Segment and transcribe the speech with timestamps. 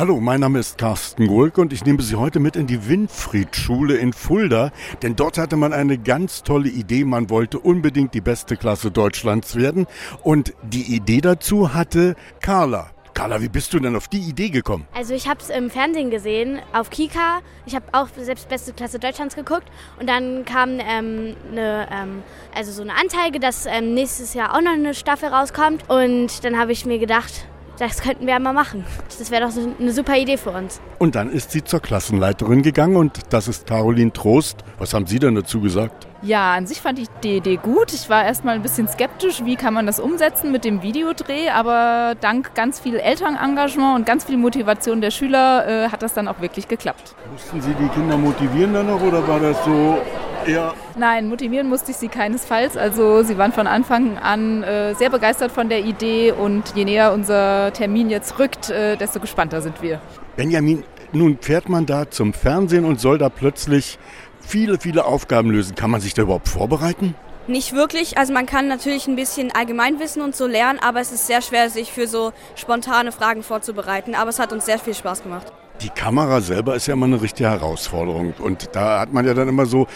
[0.00, 3.98] Hallo, mein Name ist Carsten Gulk und ich nehme Sie heute mit in die Winfried-Schule
[3.98, 7.04] in Fulda, denn dort hatte man eine ganz tolle Idee.
[7.04, 9.86] Man wollte unbedingt die beste Klasse Deutschlands werden
[10.22, 12.92] und die Idee dazu hatte Carla.
[13.12, 14.86] Carla, wie bist du denn auf die Idee gekommen?
[14.94, 17.40] Also ich habe es im Fernsehen gesehen, auf Kika.
[17.66, 22.22] Ich habe auch selbst beste Klasse Deutschlands geguckt und dann kam ähm, eine, ähm,
[22.54, 26.58] also so eine Anzeige, dass ähm, nächstes Jahr auch noch eine Staffel rauskommt und dann
[26.58, 27.44] habe ich mir gedacht,
[27.80, 28.84] das könnten wir einmal machen.
[29.18, 30.80] Das wäre doch eine super Idee für uns.
[30.98, 34.58] Und dann ist sie zur Klassenleiterin gegangen und das ist Caroline Trost.
[34.78, 36.06] Was haben Sie denn dazu gesagt?
[36.22, 37.94] Ja, an sich fand ich die Idee gut.
[37.94, 42.14] Ich war erstmal ein bisschen skeptisch, wie kann man das umsetzen mit dem Videodreh, aber
[42.20, 46.40] dank ganz viel Elternengagement und ganz viel Motivation der Schüler äh, hat das dann auch
[46.42, 47.14] wirklich geklappt.
[47.32, 49.98] Mussten Sie die Kinder motivieren dann noch oder war das so
[50.46, 52.76] eher Nein, motivieren musste ich sie keinesfalls.
[52.76, 57.12] Also sie waren von Anfang an äh, sehr begeistert von der Idee und je näher
[57.12, 60.00] unser Termin jetzt rückt, äh, desto gespannter sind wir.
[60.36, 63.98] Benjamin, nun fährt man da zum Fernsehen und soll da plötzlich
[64.40, 65.74] viele, viele Aufgaben lösen.
[65.74, 67.14] Kann man sich da überhaupt vorbereiten?
[67.46, 68.16] Nicht wirklich.
[68.16, 71.68] Also man kann natürlich ein bisschen Allgemeinwissen und so lernen, aber es ist sehr schwer,
[71.68, 74.14] sich für so spontane Fragen vorzubereiten.
[74.14, 75.52] Aber es hat uns sehr viel Spaß gemacht.
[75.82, 78.34] Die Kamera selber ist ja immer eine richtige Herausforderung.
[78.38, 79.86] Und da hat man ja dann immer so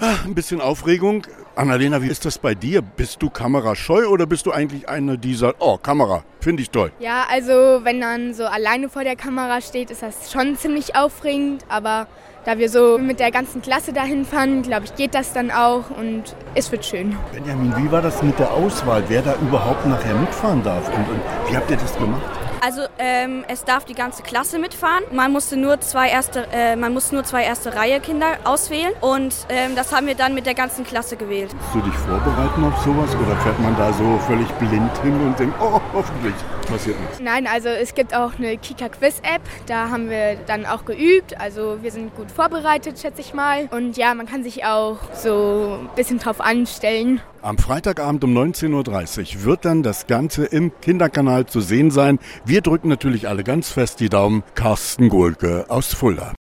[0.00, 1.26] ah, ein bisschen Aufregung.
[1.54, 2.80] Annalena, wie ist das bei dir?
[2.80, 6.90] Bist du kamerascheu oder bist du eigentlich eine, die sagt, oh, Kamera, finde ich toll?
[7.00, 11.64] Ja, also wenn man so alleine vor der Kamera steht, ist das schon ziemlich aufregend.
[11.68, 12.06] Aber
[12.46, 15.90] da wir so mit der ganzen Klasse dahin fahren, glaube ich, geht das dann auch
[15.90, 17.16] und es wird schön.
[17.32, 20.88] Benjamin, wie war das mit der Auswahl, wer da überhaupt nachher mitfahren darf?
[20.88, 21.20] Und, und
[21.50, 22.45] wie habt ihr das gemacht?
[22.60, 25.04] Also ähm, es darf die ganze Klasse mitfahren.
[25.12, 29.34] Man musste nur zwei erste, äh, man musste nur zwei erste Reihe Kinder auswählen und
[29.48, 31.54] ähm, das haben wir dann mit der ganzen Klasse gewählt.
[31.54, 35.38] Musst du dich vorbereiten auf sowas oder fährt man da so völlig blind hin und
[35.38, 36.34] denkt, oh, hoffentlich
[36.68, 37.20] passiert nichts?
[37.20, 41.38] Nein, also es gibt auch eine Kika Quiz App, da haben wir dann auch geübt.
[41.40, 43.68] Also wir sind gut vorbereitet, schätze ich mal.
[43.70, 47.20] Und ja, man kann sich auch so ein bisschen drauf anstellen.
[47.46, 52.18] Am Freitagabend um 19.30 Uhr wird dann das Ganze im Kinderkanal zu sehen sein.
[52.44, 54.42] Wir drücken natürlich alle ganz fest die Daumen.
[54.56, 56.34] Carsten Gohlke aus Fulda.